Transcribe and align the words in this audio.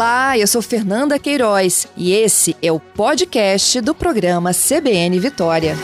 Olá, 0.00 0.38
eu 0.38 0.46
sou 0.46 0.62
Fernanda 0.62 1.18
Queiroz 1.18 1.86
e 1.94 2.14
esse 2.14 2.56
é 2.62 2.72
o 2.72 2.80
podcast 2.80 3.82
do 3.82 3.94
programa 3.94 4.50
CBN 4.54 5.20
Vitória. 5.20 5.76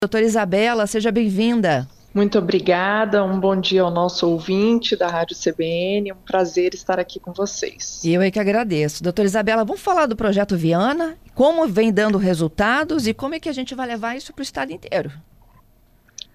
Doutora 0.00 0.24
Isabela, 0.24 0.86
seja 0.86 1.10
bem-vinda. 1.10 1.88
Muito 2.14 2.38
obrigada, 2.38 3.24
um 3.24 3.40
bom 3.40 3.56
dia 3.56 3.82
ao 3.82 3.90
nosso 3.90 4.28
ouvinte 4.28 4.94
da 4.94 5.08
Rádio 5.08 5.36
CBN, 5.36 6.12
um 6.12 6.22
prazer 6.24 6.72
estar 6.72 7.00
aqui 7.00 7.18
com 7.18 7.32
vocês. 7.32 8.00
E 8.04 8.14
eu 8.14 8.22
é 8.22 8.30
que 8.30 8.38
agradeço. 8.38 9.02
Doutora 9.02 9.26
Isabela, 9.26 9.64
vamos 9.64 9.82
falar 9.82 10.06
do 10.06 10.14
projeto 10.14 10.56
Viana, 10.56 11.16
como 11.34 11.66
vem 11.66 11.92
dando 11.92 12.16
resultados 12.16 13.08
e 13.08 13.12
como 13.12 13.34
é 13.34 13.40
que 13.40 13.48
a 13.48 13.52
gente 13.52 13.74
vai 13.74 13.88
levar 13.88 14.16
isso 14.16 14.32
para 14.32 14.42
o 14.42 14.44
estado 14.44 14.70
inteiro? 14.70 15.10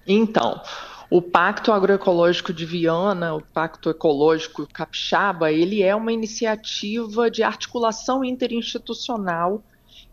Então, 0.07 0.61
o 1.09 1.21
Pacto 1.21 1.71
Agroecológico 1.71 2.51
de 2.51 2.65
Viana, 2.65 3.35
o 3.35 3.41
Pacto 3.41 3.89
Ecológico 3.89 4.67
Capixaba, 4.71 5.51
ele 5.51 5.81
é 5.81 5.95
uma 5.95 6.11
iniciativa 6.11 7.29
de 7.29 7.43
articulação 7.43 8.23
interinstitucional 8.23 9.63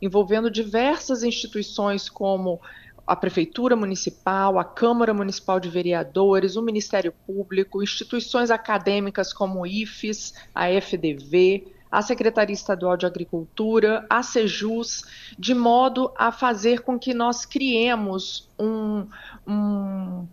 envolvendo 0.00 0.50
diversas 0.50 1.22
instituições 1.22 2.08
como 2.08 2.60
a 3.06 3.16
Prefeitura 3.16 3.74
Municipal, 3.74 4.58
a 4.58 4.64
Câmara 4.64 5.12
Municipal 5.12 5.58
de 5.58 5.68
Vereadores, 5.68 6.56
o 6.56 6.62
Ministério 6.62 7.12
Público, 7.26 7.82
instituições 7.82 8.50
acadêmicas 8.50 9.32
como 9.32 9.60
o 9.60 9.66
IFES, 9.66 10.34
a 10.54 10.68
FDV, 10.68 11.71
a 11.92 12.00
Secretaria 12.00 12.54
Estadual 12.54 12.96
de 12.96 13.04
Agricultura, 13.04 14.06
a 14.08 14.22
Sejus, 14.22 15.04
de 15.38 15.54
modo 15.54 16.10
a 16.16 16.32
fazer 16.32 16.80
com 16.80 16.98
que 16.98 17.12
nós 17.12 17.44
criemos 17.44 18.48
um, 18.58 19.06
um, 19.46 20.26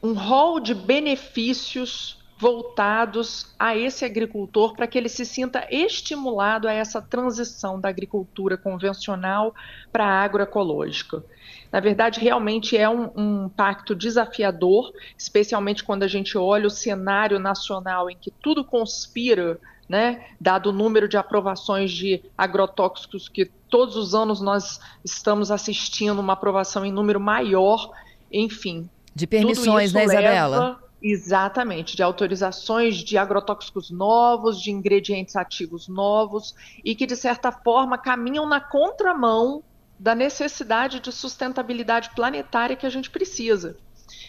um 0.00 0.12
rol 0.12 0.60
de 0.60 0.72
benefícios 0.72 2.19
voltados 2.40 3.54
a 3.58 3.76
esse 3.76 4.02
agricultor 4.02 4.74
para 4.74 4.86
que 4.86 4.96
ele 4.96 5.10
se 5.10 5.26
sinta 5.26 5.66
estimulado 5.70 6.66
a 6.66 6.72
essa 6.72 7.02
transição 7.02 7.78
da 7.78 7.90
agricultura 7.90 8.56
convencional 8.56 9.54
para 9.92 10.06
a 10.06 10.22
agroecológica. 10.22 11.22
Na 11.70 11.80
verdade, 11.80 12.18
realmente 12.18 12.78
é 12.78 12.88
um, 12.88 13.10
um, 13.14 13.48
pacto 13.48 13.94
desafiador, 13.94 14.90
especialmente 15.18 15.84
quando 15.84 16.02
a 16.02 16.08
gente 16.08 16.38
olha 16.38 16.66
o 16.66 16.70
cenário 16.70 17.38
nacional 17.38 18.10
em 18.10 18.16
que 18.16 18.30
tudo 18.30 18.64
conspira, 18.64 19.60
né, 19.86 20.24
dado 20.40 20.70
o 20.70 20.72
número 20.72 21.06
de 21.08 21.18
aprovações 21.18 21.90
de 21.90 22.22
agrotóxicos 22.38 23.28
que 23.28 23.50
todos 23.68 23.96
os 23.96 24.14
anos 24.14 24.40
nós 24.40 24.80
estamos 25.04 25.50
assistindo 25.50 26.18
uma 26.20 26.32
aprovação 26.32 26.86
em 26.86 26.92
número 26.92 27.20
maior, 27.20 27.90
enfim. 28.32 28.88
De 29.14 29.26
permissões, 29.26 29.92
né, 29.92 30.04
Isabela? 30.04 30.80
Exatamente, 31.02 31.96
de 31.96 32.02
autorizações 32.02 32.96
de 32.96 33.16
agrotóxicos 33.16 33.90
novos, 33.90 34.60
de 34.60 34.70
ingredientes 34.70 35.34
ativos 35.34 35.88
novos 35.88 36.54
e 36.84 36.94
que, 36.94 37.06
de 37.06 37.16
certa 37.16 37.50
forma, 37.50 37.96
caminham 37.96 38.46
na 38.46 38.60
contramão 38.60 39.62
da 39.98 40.14
necessidade 40.14 41.00
de 41.00 41.10
sustentabilidade 41.10 42.10
planetária 42.14 42.76
que 42.76 42.86
a 42.86 42.90
gente 42.90 43.10
precisa. 43.10 43.76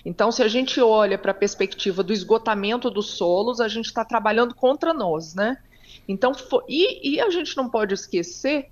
Então, 0.05 0.31
se 0.31 0.41
a 0.41 0.47
gente 0.47 0.79
olha 0.79 1.17
para 1.17 1.31
a 1.31 1.35
perspectiva 1.35 2.03
do 2.03 2.13
esgotamento 2.13 2.89
dos 2.89 3.17
solos, 3.17 3.59
a 3.59 3.67
gente 3.67 3.85
está 3.85 4.05
trabalhando 4.05 4.55
contra 4.55 4.93
nós, 4.93 5.35
né? 5.35 5.57
Então, 6.07 6.31
e, 6.67 7.15
e 7.15 7.21
a 7.21 7.29
gente 7.29 7.55
não 7.55 7.69
pode 7.69 7.93
esquecer 7.93 8.69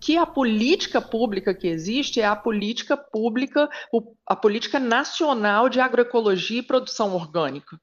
que 0.00 0.16
a 0.16 0.26
política 0.26 1.00
pública 1.00 1.54
que 1.54 1.66
existe 1.66 2.20
é 2.20 2.26
a 2.26 2.36
política 2.36 2.96
pública, 2.96 3.68
a 4.26 4.36
política 4.36 4.78
nacional 4.78 5.68
de 5.68 5.80
agroecologia 5.80 6.60
e 6.60 6.62
produção 6.62 7.14
orgânica. 7.14 7.78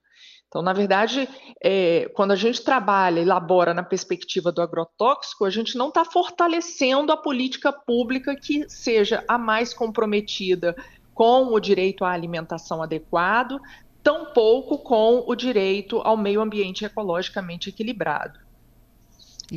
Então, 0.47 0.61
na 0.61 0.72
verdade, 0.72 1.27
é, 1.62 2.09
quando 2.16 2.31
a 2.31 2.35
gente 2.35 2.63
trabalha, 2.63 3.19
elabora 3.19 3.73
na 3.73 3.84
perspectiva 3.84 4.53
do 4.53 4.62
agrotóxico, 4.62 5.44
a 5.44 5.50
gente 5.50 5.78
não 5.78 5.89
está 5.89 6.06
fortalecendo 6.06 7.12
a 7.12 7.17
política 7.17 7.73
pública 7.73 8.34
que 8.35 8.66
seja 8.69 9.22
a 9.28 9.38
mais 9.38 9.73
comprometida 9.73 10.73
com 11.13 11.47
o 11.47 11.59
direito 11.59 12.06
à 12.06 12.12
alimentação 12.12 12.81
adequado, 12.81 13.59
tampouco 14.01 14.78
com 14.78 15.25
o 15.28 15.35
direito 15.35 15.97
ao 15.97 16.16
meio 16.16 16.39
ambiente 16.39 16.85
ecologicamente 16.85 17.69
equilibrado. 17.69 18.44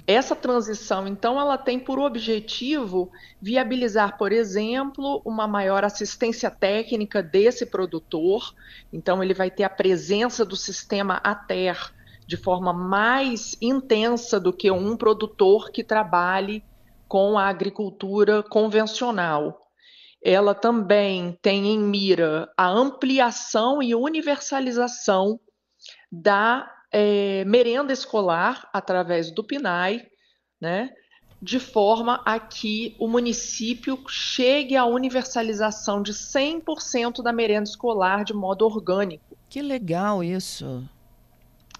Essa 0.06 0.36
transição, 0.36 1.08
então, 1.08 1.40
ela 1.40 1.56
tem 1.56 1.78
por 1.78 1.98
objetivo 1.98 3.10
viabilizar, 3.40 4.18
por 4.18 4.32
exemplo, 4.32 5.22
uma 5.24 5.48
maior 5.48 5.82
assistência 5.82 6.50
técnica 6.50 7.22
desse 7.22 7.64
produtor. 7.64 8.54
Então, 8.92 9.22
ele 9.22 9.32
vai 9.32 9.50
ter 9.50 9.64
a 9.64 9.70
presença 9.70 10.44
do 10.44 10.56
sistema 10.56 11.20
ATER 11.24 11.92
de 12.26 12.36
forma 12.36 12.74
mais 12.74 13.56
intensa 13.62 14.38
do 14.38 14.52
que 14.52 14.70
um 14.70 14.94
produtor 14.94 15.70
que 15.70 15.82
trabalhe 15.82 16.62
com 17.08 17.38
a 17.38 17.46
agricultura 17.48 18.42
convencional. 18.42 19.58
Ela 20.22 20.54
também 20.54 21.38
tem 21.40 21.68
em 21.68 21.78
mira 21.78 22.52
a 22.54 22.68
ampliação 22.68 23.82
e 23.82 23.94
universalização 23.94 25.40
da 26.12 26.70
é, 26.90 27.44
merenda 27.44 27.92
escolar 27.92 28.68
através 28.72 29.30
do 29.30 29.44
PNAE, 29.44 30.06
né, 30.60 30.90
de 31.40 31.60
forma 31.60 32.20
a 32.24 32.38
que 32.40 32.96
o 32.98 33.06
município 33.06 33.98
chegue 34.08 34.76
à 34.76 34.84
universalização 34.84 36.02
de 36.02 36.12
100% 36.12 37.22
da 37.22 37.32
merenda 37.32 37.68
escolar 37.68 38.24
de 38.24 38.34
modo 38.34 38.64
orgânico. 38.64 39.36
Que 39.48 39.62
legal 39.62 40.22
isso! 40.24 40.84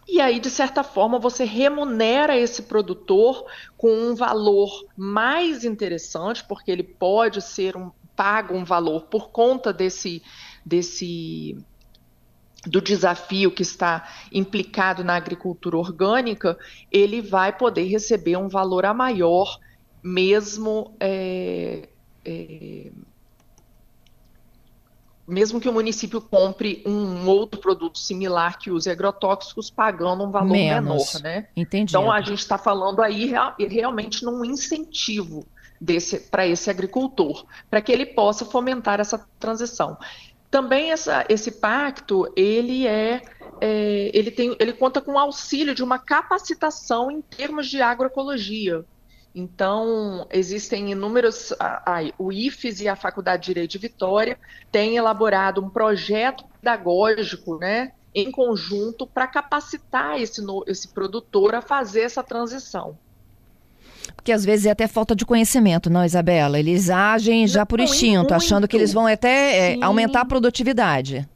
E 0.07 0.23
aí, 0.23 0.41
de 0.41 0.49
certa 0.49 0.83
forma, 0.83 1.19
você 1.19 1.45
remunera 1.45 2.35
esse 2.35 2.63
produtor 2.63 3.45
com 3.77 3.93
um 3.93 4.15
valor 4.15 4.71
mais 4.97 5.65
interessante, 5.65 6.43
porque 6.45 6.71
ele 6.71 6.83
pode 6.83 7.43
ser 7.43 7.77
um 7.77 7.91
pago 8.17 8.57
um 8.57 8.65
valor 8.65 9.03
por 9.03 9.31
conta 9.31 9.73
desse, 9.73 10.23
desse 10.67 11.57
do 12.67 12.81
desafio 12.81 13.51
que 13.51 13.63
está 13.63 14.09
implicado 14.33 15.05
na 15.05 15.15
agricultura 15.15 15.77
orgânica, 15.77 16.59
ele 16.91 17.23
vai 17.23 17.57
poder 17.57 17.85
receber 17.85 18.37
um 18.37 18.49
valor 18.49 18.85
a 18.85 18.93
maior, 18.93 19.59
mesmo 20.03 20.95
é, 20.99 21.89
é, 22.25 22.91
mesmo 25.29 25.61
que 25.61 25.69
o 25.69 25.73
município 25.73 26.23
compre 26.23 26.83
um 26.87 27.27
outro 27.27 27.61
produto 27.61 27.99
similar 27.99 28.59
que 28.59 28.71
use 28.71 28.91
agrotóxicos, 28.91 29.69
pagando 29.69 30.25
um 30.25 30.31
valor 30.31 30.53
Menos. 30.53 31.15
menor, 31.15 31.23
né? 31.23 31.49
Entendi. 31.55 31.93
Então 31.93 32.11
a 32.11 32.21
gente 32.23 32.39
está 32.39 32.57
falando 32.57 33.03
aí 33.03 33.31
realmente 33.69 34.25
num 34.25 34.43
incentivo 34.43 35.47
para 36.31 36.47
esse 36.47 36.71
agricultor, 36.71 37.45
para 37.71 37.81
que 37.81 37.93
ele 37.93 38.07
possa 38.07 38.45
fomentar 38.47 39.01
essa 39.01 39.25
transição. 39.39 39.97
Também 40.51 40.93
essa, 40.93 41.27
esse 41.29 41.53
pacto 41.53 42.31
ele 42.35 42.87
é, 42.87 43.23
é, 43.61 44.11
ele 44.15 44.31
tem 44.31 44.57
ele 44.59 44.73
conta 44.73 45.01
com 45.01 45.13
o 45.13 45.19
auxílio 45.19 45.75
de 45.75 45.83
uma 45.83 45.99
capacitação 45.99 47.11
em 47.11 47.21
termos 47.21 47.69
de 47.69 47.83
agroecologia. 47.83 48.85
Então, 49.35 50.27
existem 50.33 50.91
inúmeros. 50.91 51.53
A, 51.61 51.99
a, 51.99 52.13
o 52.19 52.33
IFES 52.33 52.81
e 52.81 52.89
a 52.89 52.97
Faculdade 52.97 53.43
de 53.43 53.47
Direito 53.47 53.73
de 53.73 53.79
Vitória 53.79 54.39
têm 54.73 54.97
elaborado 54.97 55.63
um 55.63 55.69
projeto 55.69 56.45
pedagógico, 56.45 57.59
né, 57.59 57.93
em 58.15 58.33
conjunto, 58.33 59.07
para 59.07 59.27
capacitar 59.27 60.21
esse, 60.21 60.43
esse 60.67 60.89
produtor 60.89 61.55
a 61.55 61.61
fazer 61.61 62.01
essa 62.01 62.23
transição. 62.23 62.99
Porque 64.15 64.33
às 64.33 64.45
vezes 64.45 64.67
é 64.67 64.71
até 64.71 64.87
falta 64.87 65.15
de 65.15 65.25
conhecimento, 65.25 65.89
não, 65.89 66.05
Isabela? 66.05 66.59
Eles 66.59 66.91
agem 66.91 67.47
já 67.47 67.65
por 67.65 67.81
instinto, 67.81 68.35
achando 68.35 68.69
que 68.69 68.77
eles 68.77 68.93
vão 68.93 69.07
até 69.07 69.75
é, 69.75 69.79
aumentar 69.83 70.23
a 70.23 70.25
produtividade. 70.25 71.29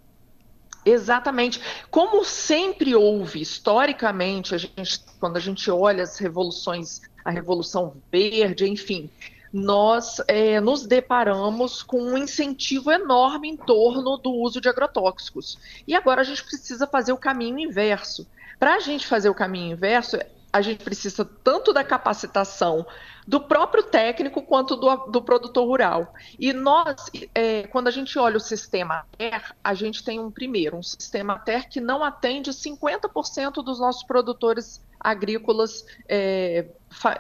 Exatamente. 0.85 1.61
Como 1.91 2.25
sempre 2.25 2.95
houve, 2.95 3.41
historicamente, 3.41 4.55
a 4.55 4.59
gente, 4.59 5.01
quando 5.21 5.37
a 5.37 5.41
gente 5.41 5.71
olha 5.71 6.03
as 6.03 6.19
revoluções, 6.19 7.01
a 7.25 7.31
Revolução 7.31 7.95
Verde, 8.11 8.69
enfim, 8.69 9.09
nós 9.53 10.21
é, 10.27 10.61
nos 10.61 10.87
deparamos 10.87 11.83
com 11.83 12.03
um 12.03 12.17
incentivo 12.17 12.91
enorme 12.91 13.49
em 13.49 13.57
torno 13.57 14.17
do 14.17 14.33
uso 14.33 14.61
de 14.61 14.69
agrotóxicos. 14.69 15.59
E 15.87 15.95
agora 15.95 16.23
a 16.23 16.25
gente 16.25 16.43
precisa 16.43 16.87
fazer 16.87 17.13
o 17.13 17.19
caminho 17.19 17.59
inverso. 17.59 18.27
Para 18.59 18.77
a 18.77 18.81
gente 18.81 19.07
fazer 19.07 19.29
o 19.29 19.35
caminho 19.35 19.73
inverso, 19.73 20.19
a 20.53 20.61
gente 20.61 20.85
precisa 20.85 21.25
tanto 21.25 21.73
da 21.73 21.83
capacitação 21.83 22.87
do 23.27 23.41
próprio 23.41 23.85
técnico 23.85 24.43
quanto 24.43 24.77
do, 24.77 24.95
do 25.07 25.23
produtor 25.23 25.67
rural. 25.67 26.13
E 26.39 26.53
nós, 26.53 27.11
é, 27.35 27.63
quando 27.69 27.89
a 27.89 27.91
gente 27.91 28.19
olha 28.19 28.37
o 28.37 28.41
sistema 28.41 29.07
TER, 29.17 29.55
a 29.63 29.75
gente 29.75 30.05
tem 30.05 30.21
um 30.21 30.31
primeiro, 30.31 30.77
um 30.77 30.83
sistema 30.83 31.39
TER 31.39 31.69
que 31.69 31.81
não 31.81 32.05
atende 32.05 32.51
50% 32.51 33.63
dos 33.65 33.81
nossos 33.81 34.03
produtores 34.03 34.85
agrícolas 35.01 35.85
é, 36.09 36.67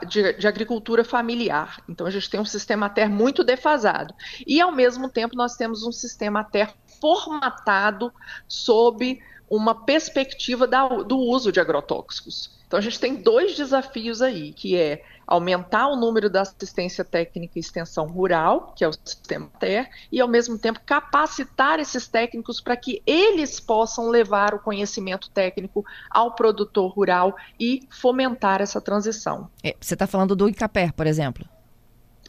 de, 0.06 0.35
de, 0.35 0.46
agricultura 0.46 1.05
familiar. 1.05 1.82
Então 1.88 2.06
a 2.06 2.11
gente 2.11 2.28
tem 2.28 2.38
um 2.38 2.44
sistema 2.44 2.90
TER 2.90 3.08
muito 3.08 3.43
defasado. 3.43 4.14
E 4.46 4.61
ao 4.61 4.73
mesmo 4.73 5.08
tempo 5.08 5.35
nós 5.37 5.56
temos 5.56 5.85
um 5.85 5.93
sistema 5.93 6.44
TER 6.44 6.75
formatado 7.00 8.12
sob 8.46 9.20
uma 9.49 9.85
perspectiva 9.85 10.67
da, 10.67 10.87
do 10.88 11.19
uso 11.19 11.50
de 11.52 11.61
agrotóxicos. 11.61 12.62
Então 12.72 12.78
a 12.78 12.82
gente 12.82 12.98
tem 12.98 13.16
dois 13.16 13.54
desafios 13.54 14.22
aí, 14.22 14.50
que 14.50 14.78
é 14.78 15.02
aumentar 15.26 15.88
o 15.88 15.96
número 15.96 16.30
da 16.30 16.40
assistência 16.40 17.04
técnica 17.04 17.52
e 17.56 17.60
extensão 17.60 18.06
rural, 18.06 18.72
que 18.74 18.82
é 18.82 18.88
o 18.88 18.92
sistema 18.94 19.50
TER, 19.60 19.90
e 20.10 20.19
ao 20.19 20.26
mesmo 20.26 20.56
tempo 20.56 20.80
capacitar 20.86 21.78
esses 21.78 22.08
técnicos 22.08 22.62
para 22.62 22.74
que 22.74 23.02
eles 23.06 23.60
possam 23.60 24.08
levar 24.08 24.54
o 24.54 24.58
conhecimento 24.58 25.28
técnico 25.28 25.84
ao 26.10 26.34
produtor 26.34 26.90
rural 26.90 27.36
e 27.60 27.86
fomentar 27.90 28.62
essa 28.62 28.80
transição. 28.80 29.50
É, 29.62 29.76
você 29.78 29.92
está 29.92 30.06
falando 30.06 30.34
do 30.34 30.48
ICAPER, 30.48 30.94
por 30.94 31.06
exemplo? 31.06 31.46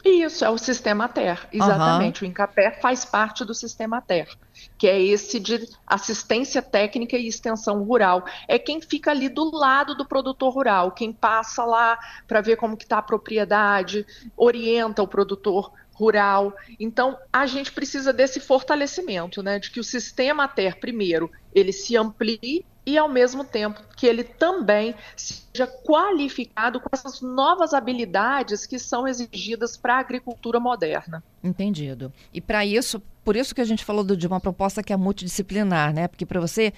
Isso, 0.04 0.44
é 0.44 0.50
o 0.50 0.58
sistema 0.58 1.08
TER, 1.08 1.48
exatamente. 1.50 2.22
Uhum. 2.22 2.28
O 2.28 2.30
INCAPER 2.30 2.78
faz 2.80 3.06
parte 3.06 3.42
do 3.42 3.54
sistema 3.54 4.02
TER, 4.02 4.28
que 4.76 4.86
é 4.86 5.00
esse 5.00 5.40
de 5.40 5.66
assistência 5.86 6.60
técnica 6.60 7.16
e 7.16 7.26
extensão 7.26 7.82
rural. 7.82 8.22
É 8.46 8.58
quem 8.58 8.82
fica 8.82 9.10
ali 9.10 9.30
do 9.30 9.50
lado 9.50 9.94
do 9.94 10.04
produtor 10.04 10.52
rural, 10.52 10.92
quem 10.92 11.10
passa 11.10 11.64
lá 11.64 11.98
para 12.28 12.42
ver 12.42 12.56
como 12.56 12.76
que 12.76 12.84
está 12.84 12.98
a 12.98 13.02
propriedade, 13.02 14.06
orienta 14.36 15.02
o 15.02 15.08
produtor 15.08 15.72
rural. 15.94 16.52
Então, 16.78 17.16
a 17.32 17.46
gente 17.46 17.72
precisa 17.72 18.12
desse 18.12 18.40
fortalecimento, 18.40 19.42
né, 19.42 19.58
de 19.58 19.70
que 19.70 19.80
o 19.80 19.84
sistema 19.84 20.46
TER, 20.46 20.78
primeiro, 20.78 21.30
ele 21.54 21.72
se 21.72 21.96
amplie 21.96 22.66
e, 22.86 22.98
ao 22.98 23.08
mesmo 23.08 23.44
tempo, 23.44 23.80
que 23.96 24.06
ele 24.06 24.24
também 24.24 24.94
seja 25.16 25.66
qualificado 25.66 26.80
com 26.80 26.88
essas 26.92 27.20
novas 27.20 27.72
habilidades 27.72 28.66
que 28.66 28.78
são 28.78 29.08
exigidas 29.08 29.76
para 29.76 29.96
a 29.96 29.98
agricultura 29.98 30.60
moderna. 30.60 31.22
Entendido. 31.42 32.12
E 32.32 32.40
para 32.40 32.64
isso, 32.64 33.00
por 33.24 33.36
isso 33.36 33.54
que 33.54 33.60
a 33.60 33.64
gente 33.64 33.84
falou 33.84 34.04
de 34.04 34.26
uma 34.26 34.40
proposta 34.40 34.82
que 34.82 34.92
é 34.92 34.96
multidisciplinar, 34.96 35.94
né? 35.94 36.08
Porque 36.08 36.26
para 36.26 36.40
você 36.40 36.72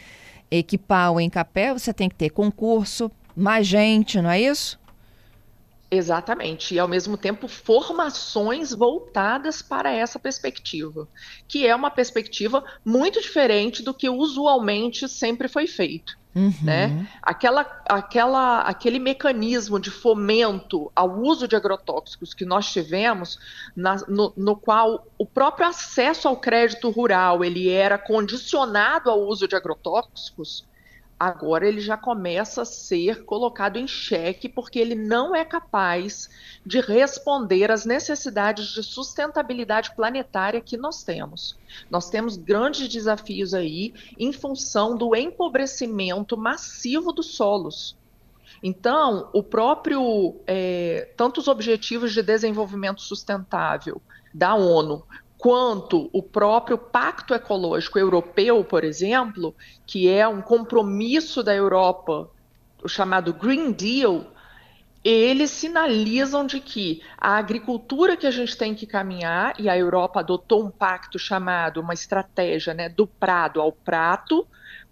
equipar 0.51 1.13
o 1.13 1.21
Encapé, 1.21 1.73
você 1.73 1.93
tem 1.93 2.09
que 2.09 2.15
ter 2.15 2.31
concurso, 2.31 3.11
mais 3.35 3.67
gente, 3.67 4.21
não 4.21 4.31
é 4.31 4.41
isso? 4.41 4.79
Exatamente, 5.89 6.75
e 6.75 6.79
ao 6.81 6.89
mesmo 6.89 7.17
tempo 7.17 7.47
formações 7.47 8.73
voltadas 8.73 9.63
para 9.63 9.93
essa 9.93 10.19
perspectiva, 10.19 11.09
que 11.47 11.65
é 11.65 11.75
uma 11.75 11.91
perspectiva 11.91 12.65
muito 12.85 13.21
diferente 13.21 13.85
do 13.85 13.95
que 13.95 14.09
usualmente 14.09 15.09
sempre 15.09 15.47
foi 15.47 15.69
feito. 15.69 16.19
Uhum. 16.35 16.53
Né? 16.63 17.09
Aquela, 17.23 17.61
aquela, 17.89 18.61
aquele 18.61 18.99
mecanismo 18.99 19.81
de 19.81 19.91
fomento 19.91 20.93
ao 20.95 21.19
uso 21.21 21.49
de 21.49 21.57
agrotóxicos 21.57 22.35
que 22.35 22.45
nós 22.45 22.71
tivemos, 22.71 23.39
na, 23.75 23.95
no, 24.07 24.35
no, 24.37 24.55
qual 24.55 25.07
o 25.17 25.25
próprio 25.25 25.67
acesso 25.67 26.29
ao 26.29 26.37
crédito 26.37 26.91
rural 26.91 27.43
ele 27.43 27.71
era 27.71 27.97
condicionado 27.97 29.09
ao 29.09 29.21
uso 29.21 29.49
de 29.49 29.57
agrotóxicos, 29.57 30.67
agora 31.19 31.67
ele 31.67 31.81
já 31.81 31.97
começa 31.97 32.63
a 32.63 32.67
ser 32.67 33.25
colocado 33.25 33.79
em 33.79 33.87
xeque 33.87 34.49
porque 34.49 34.79
ele 34.79 34.95
não 34.95 35.35
é 35.35 35.45
capaz 35.45 36.29
de 36.65 36.81
responder 36.81 37.71
às 37.71 37.85
necessidades 37.85 38.67
de 38.69 38.83
sustentabilidade 38.83 39.95
planetária 39.97 40.61
que 40.61 40.77
nós 40.77 41.03
temos. 41.03 41.57
Nós 41.91 42.11
temos 42.11 42.37
grandes 42.37 42.89
desafios 42.89 43.55
aí 43.55 43.95
em 44.19 44.33
função 44.33 44.97
do 44.97 45.17
empobrecimento 45.17 46.37
massivo 46.37 47.13
dos 47.13 47.35
solos. 47.35 47.97
Então, 48.63 49.29
o 49.33 49.43
próprio, 49.43 50.41
é, 50.47 51.13
tanto 51.17 51.41
os 51.41 51.49
Objetivos 51.49 52.13
de 52.13 52.23
Desenvolvimento 52.23 53.01
Sustentável 53.01 54.01
da 54.33 54.55
ONU, 54.55 55.05
quanto 55.39 56.09
o 56.13 56.23
próprio 56.23 56.79
Pacto 56.79 57.35
Ecológico 57.35 57.99
Europeu, 57.99 58.65
por 58.65 58.85
exemplo, 58.85 59.55
que 59.87 60.09
é 60.09 60.27
um 60.27 60.41
compromisso 60.41 61.43
da 61.43 61.55
Europa, 61.55 62.31
o 62.83 62.89
chamado 62.89 63.33
Green 63.33 63.73
Deal, 63.73 64.25
eles 65.05 65.51
sinalizam 65.51 66.45
de 66.45 66.59
que 66.59 67.01
a 67.17 67.37
agricultura 67.37 68.17
que 68.17 68.27
a 68.27 68.31
gente 68.31 68.57
tem 68.57 68.75
que 68.75 68.87
caminhar, 68.87 69.55
e 69.59 69.69
a 69.69 69.77
Europa 69.79 70.21
adotou 70.21 70.65
um 70.65 70.71
pacto 70.71 71.19
chamado, 71.19 71.81
uma 71.81 71.95
estratégia 71.95 72.75
né, 72.75 72.89
do 72.89 73.07
prado 73.07 73.61
ao 73.61 73.71
prato, 73.71 74.47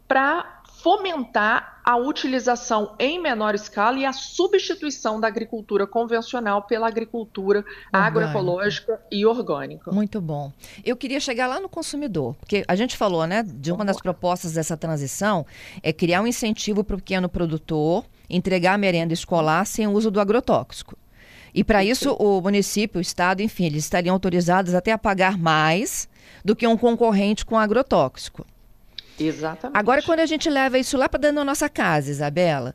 para 0.06 0.62
fomentar 0.84 1.80
a 1.82 1.96
utilização 1.96 2.94
em 2.98 3.18
menor 3.18 3.54
escala 3.54 3.98
e 3.98 4.04
a 4.04 4.12
substituição 4.12 5.18
da 5.18 5.26
agricultura 5.26 5.86
convencional 5.86 6.60
pela 6.60 6.86
agricultura 6.86 7.60
Orgânica. 7.60 7.88
agroecológica 7.92 9.00
e 9.10 9.24
orgânica. 9.24 9.90
Muito 9.90 10.20
bom. 10.20 10.52
Eu 10.84 10.94
queria 10.94 11.20
chegar 11.20 11.46
lá 11.46 11.58
no 11.58 11.70
consumidor, 11.70 12.34
porque 12.34 12.66
a 12.68 12.76
gente 12.76 12.98
falou, 12.98 13.26
né, 13.26 13.42
de 13.42 13.72
uma 13.72 13.82
das 13.82 13.98
propostas 13.98 14.52
dessa 14.52 14.76
transição 14.76 15.46
é 15.82 15.90
criar 15.90 16.20
um 16.20 16.26
incentivo 16.26 16.84
para 16.84 16.96
o 16.96 16.98
pequeno 16.98 17.30
produtor 17.30 18.04
entregar 18.28 18.74
a 18.74 18.78
merenda 18.78 19.14
escolar 19.14 19.64
sem 19.64 19.86
o 19.86 19.92
uso 19.92 20.10
do 20.10 20.20
agrotóxico. 20.20 20.98
E 21.54 21.64
para 21.64 21.82
isso, 21.82 22.12
o 22.12 22.42
município, 22.42 22.98
o 22.98 23.02
estado, 23.02 23.40
enfim, 23.40 23.64
eles 23.64 23.84
estariam 23.84 24.12
autorizados 24.12 24.74
até 24.74 24.92
a 24.92 24.98
pagar 24.98 25.38
mais 25.38 26.10
do 26.44 26.54
que 26.54 26.66
um 26.66 26.76
concorrente 26.76 27.42
com 27.42 27.58
agrotóxico. 27.58 28.44
Exatamente. 29.18 29.78
Agora, 29.78 30.02
quando 30.02 30.20
a 30.20 30.26
gente 30.26 30.48
leva 30.50 30.78
isso 30.78 30.96
lá 30.96 31.08
para 31.08 31.20
dentro 31.20 31.36
da 31.36 31.44
nossa 31.44 31.68
casa, 31.68 32.10
Isabela, 32.10 32.74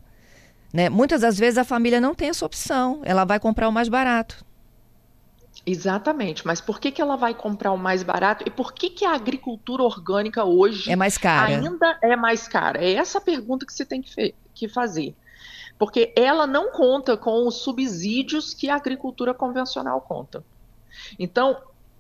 né, 0.74 0.90
muitas 0.90 1.22
das 1.22 1.38
vezes 1.38 1.58
a 1.58 1.64
família 1.64 2.00
não 2.00 2.14
tem 2.16 2.30
essa 2.30 2.46
opção, 2.46 3.02
ela 3.04 3.26
vai 3.26 3.40
comprar 3.40 3.68
o 3.68 3.72
mais 3.72 3.90
barato. 3.90 4.46
Exatamente, 5.66 6.48
mas 6.48 6.62
por 6.62 6.80
que, 6.80 6.92
que 6.92 7.02
ela 7.02 7.16
vai 7.16 7.34
comprar 7.34 7.72
o 7.72 7.78
mais 7.78 8.02
barato 8.02 8.44
e 8.48 8.50
por 8.50 8.74
que, 8.74 8.90
que 8.90 9.06
a 9.06 9.14
agricultura 9.14 9.84
orgânica 9.84 10.44
hoje 10.44 10.90
é 10.90 10.96
mais 10.96 11.18
cara? 11.18 11.48
ainda 11.48 12.00
é 12.02 12.16
mais 12.16 12.48
cara? 12.48 12.84
É 12.84 12.94
essa 12.94 13.20
pergunta 13.20 13.66
que 13.66 13.74
você 13.74 13.86
tem 13.86 14.02
que, 14.02 14.34
que 14.54 14.68
fazer. 14.68 15.16
Porque 15.78 16.14
ela 16.16 16.48
não 16.48 16.72
conta 16.72 17.16
com 17.16 17.48
os 17.48 17.56
subsídios 17.56 18.54
que 18.54 18.70
a 18.70 18.76
agricultura 18.76 19.34
convencional 19.34 20.02
conta. 20.02 20.44
Então, 21.18 21.58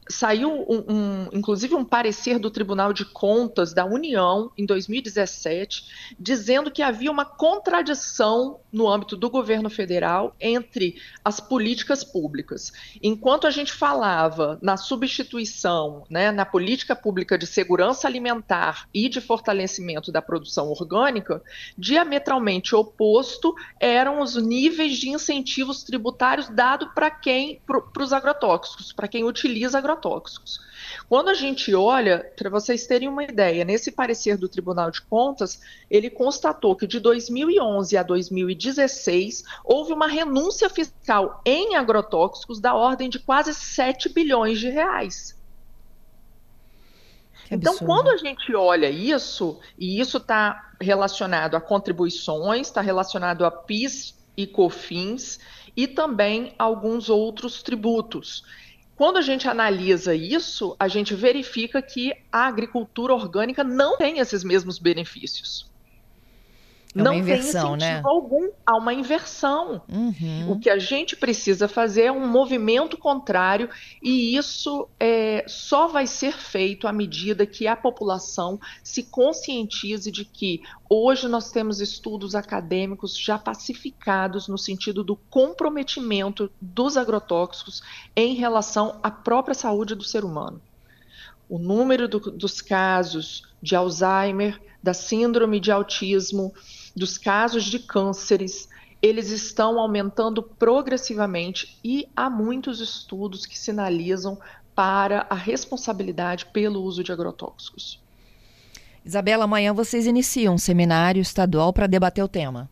saiu 0.09 0.51
um, 0.67 0.83
um, 0.89 1.29
inclusive 1.31 1.75
um 1.75 1.85
parecer 1.85 2.39
do 2.39 2.49
Tribunal 2.49 2.91
de 2.91 3.05
Contas 3.05 3.73
da 3.73 3.85
União 3.85 4.51
em 4.57 4.65
2017 4.65 6.15
dizendo 6.19 6.71
que 6.71 6.81
havia 6.81 7.11
uma 7.11 7.25
contradição 7.25 8.59
no 8.71 8.89
âmbito 8.89 9.15
do 9.15 9.29
governo 9.29 9.69
federal 9.69 10.35
entre 10.39 10.99
as 11.23 11.39
políticas 11.39 12.03
públicas. 12.03 12.71
Enquanto 13.01 13.45
a 13.45 13.51
gente 13.51 13.71
falava 13.71 14.57
na 14.61 14.77
substituição, 14.77 16.03
né, 16.09 16.31
na 16.31 16.45
política 16.45 16.95
pública 16.95 17.37
de 17.37 17.45
segurança 17.45 18.07
alimentar 18.07 18.87
e 18.93 19.09
de 19.09 19.21
fortalecimento 19.21 20.11
da 20.11 20.21
produção 20.21 20.69
orgânica, 20.69 21.41
diametralmente 21.77 22.75
oposto 22.75 23.53
eram 23.79 24.21
os 24.21 24.35
níveis 24.35 24.97
de 24.97 25.09
incentivos 25.09 25.83
tributários 25.83 26.49
dados 26.49 26.89
para 26.95 27.11
quem, 27.11 27.61
para 27.65 28.03
os 28.03 28.11
agrotóxicos, 28.11 28.91
para 28.91 29.07
quem 29.07 29.23
utiliza 29.23 29.77
agrotóxicos 29.77 29.98
agrotóxicos. 29.99 30.59
Quando 31.07 31.29
a 31.29 31.33
gente 31.33 31.75
olha, 31.75 32.31
para 32.35 32.49
vocês 32.49 32.87
terem 32.87 33.07
uma 33.07 33.23
ideia, 33.23 33.65
nesse 33.65 33.91
parecer 33.91 34.37
do 34.37 34.47
Tribunal 34.47 34.89
de 34.89 35.01
Contas, 35.01 35.61
ele 35.89 36.09
constatou 36.09 36.75
que 36.75 36.87
de 36.87 36.99
2011 36.99 37.97
a 37.97 38.03
2016 38.03 39.43
houve 39.63 39.93
uma 39.93 40.07
renúncia 40.07 40.69
fiscal 40.69 41.41
em 41.45 41.75
agrotóxicos 41.75 42.59
da 42.59 42.73
ordem 42.73 43.09
de 43.09 43.19
quase 43.19 43.53
7 43.53 44.09
bilhões 44.09 44.59
de 44.59 44.69
reais. 44.69 45.37
Então, 47.51 47.75
quando 47.77 48.09
a 48.09 48.17
gente 48.17 48.53
olha 48.55 48.89
isso, 48.89 49.59
e 49.77 49.99
isso 49.99 50.17
está 50.17 50.71
relacionado 50.79 51.55
a 51.55 51.61
contribuições, 51.61 52.67
está 52.67 52.79
relacionado 52.79 53.43
a 53.43 53.49
PIS 53.49 54.15
e 54.37 54.45
COFINS, 54.45 55.39
e 55.75 55.87
também 55.87 56.53
alguns 56.59 57.09
outros 57.09 57.63
tributos. 57.63 58.43
Quando 58.99 59.15
a 59.15 59.21
gente 59.21 59.47
analisa 59.47 60.13
isso, 60.13 60.75
a 60.77 60.89
gente 60.89 61.15
verifica 61.15 61.81
que 61.81 62.11
a 62.29 62.47
agricultura 62.47 63.13
orgânica 63.13 63.63
não 63.63 63.97
tem 63.97 64.19
esses 64.19 64.43
mesmos 64.43 64.77
benefícios. 64.77 65.71
É 66.95 67.03
não 67.03 67.11
tem 67.11 67.37
incentivo 67.37 67.75
né? 67.75 68.01
algum, 68.03 68.49
há 68.65 68.75
uma 68.75 68.93
inversão. 68.93 69.81
Uhum. 69.87 70.51
O 70.51 70.59
que 70.59 70.69
a 70.69 70.79
gente 70.79 71.15
precisa 71.15 71.67
fazer 71.67 72.05
é 72.05 72.11
um 72.11 72.27
movimento 72.27 72.97
contrário, 72.97 73.69
e 74.01 74.35
isso 74.35 74.89
é, 74.99 75.45
só 75.47 75.87
vai 75.87 76.07
ser 76.07 76.33
feito 76.33 76.87
à 76.87 76.91
medida 76.91 77.45
que 77.45 77.67
a 77.67 77.75
população 77.75 78.59
se 78.83 79.03
conscientize 79.03 80.11
de 80.11 80.25
que 80.25 80.61
hoje 80.89 81.27
nós 81.27 81.51
temos 81.51 81.79
estudos 81.79 82.33
acadêmicos 82.33 83.15
já 83.15 83.37
pacificados 83.37 84.47
no 84.47 84.57
sentido 84.57 85.03
do 85.03 85.15
comprometimento 85.15 86.51
dos 86.59 86.97
agrotóxicos 86.97 87.83
em 88.15 88.33
relação 88.33 88.99
à 89.03 89.11
própria 89.11 89.53
saúde 89.53 89.93
do 89.93 90.03
ser 90.03 90.25
humano. 90.25 90.59
O 91.47 91.59
número 91.59 92.07
do, 92.07 92.19
dos 92.19 92.61
casos 92.61 93.43
de 93.61 93.75
Alzheimer, 93.75 94.59
da 94.81 94.93
síndrome 94.93 95.59
de 95.59 95.71
autismo, 95.71 96.53
dos 96.99 97.17
casos 97.17 97.63
de 97.63 97.79
cânceres, 97.79 98.69
eles 99.01 99.31
estão 99.31 99.79
aumentando 99.79 100.43
progressivamente 100.43 101.79
e 101.83 102.07
há 102.15 102.29
muitos 102.29 102.81
estudos 102.81 103.45
que 103.45 103.57
sinalizam 103.57 104.37
para 104.75 105.25
a 105.29 105.35
responsabilidade 105.35 106.45
pelo 106.47 106.83
uso 106.83 107.03
de 107.03 107.11
agrotóxicos. 107.11 108.01
Isabela, 109.03 109.45
amanhã 109.45 109.73
vocês 109.73 110.05
iniciam 110.05 110.55
um 110.55 110.57
seminário 110.57 111.21
estadual 111.21 111.71
para 111.71 111.87
debater 111.87 112.23
o 112.23 112.27
tema. 112.27 112.69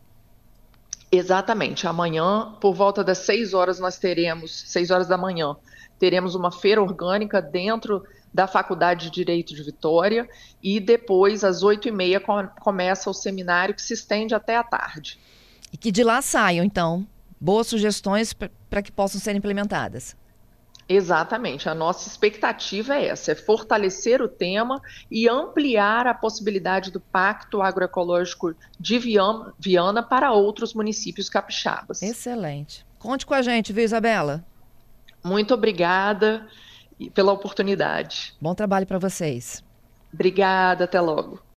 Exatamente. 1.10 1.86
Amanhã, 1.86 2.54
por 2.60 2.74
volta 2.74 3.02
das 3.02 3.18
6 3.18 3.54
horas, 3.54 3.78
nós 3.78 3.98
teremos, 3.98 4.64
6 4.66 4.90
horas 4.90 5.08
da 5.08 5.16
manhã, 5.16 5.56
teremos 5.98 6.34
uma 6.34 6.52
feira 6.52 6.82
orgânica 6.82 7.40
dentro 7.40 8.04
da 8.32 8.46
Faculdade 8.46 9.06
de 9.06 9.10
Direito 9.10 9.54
de 9.54 9.62
Vitória 9.62 10.28
e 10.62 10.78
depois, 10.78 11.44
às 11.44 11.62
8h30, 11.62 12.50
começa 12.60 13.08
o 13.08 13.14
seminário 13.14 13.74
que 13.74 13.82
se 13.82 13.94
estende 13.94 14.34
até 14.34 14.56
a 14.56 14.62
tarde. 14.62 15.18
E 15.72 15.76
que 15.76 15.90
de 15.90 16.04
lá 16.04 16.20
saiam, 16.20 16.64
então, 16.64 17.06
boas 17.40 17.66
sugestões 17.66 18.32
para 18.32 18.82
que 18.82 18.92
possam 18.92 19.20
ser 19.20 19.34
implementadas. 19.34 20.14
Exatamente. 20.88 21.68
A 21.68 21.74
nossa 21.74 22.08
expectativa 22.08 22.94
é 22.94 23.08
essa: 23.08 23.32
é 23.32 23.34
fortalecer 23.34 24.22
o 24.22 24.28
tema 24.28 24.80
e 25.10 25.28
ampliar 25.28 26.06
a 26.06 26.14
possibilidade 26.14 26.90
do 26.90 26.98
Pacto 26.98 27.60
Agroecológico 27.60 28.54
de 28.80 28.98
Viana 28.98 30.02
para 30.02 30.32
outros 30.32 30.72
municípios 30.72 31.28
capixabas. 31.28 32.00
Excelente. 32.00 32.86
Conte 32.98 33.26
com 33.26 33.34
a 33.34 33.42
gente, 33.42 33.72
viu, 33.72 33.84
Isabela? 33.84 34.44
Muito 35.22 35.52
obrigada 35.52 36.46
pela 37.12 37.32
oportunidade. 37.32 38.34
Bom 38.40 38.54
trabalho 38.54 38.86
para 38.86 38.98
vocês. 38.98 39.62
Obrigada, 40.12 40.84
até 40.84 41.00
logo. 41.00 41.40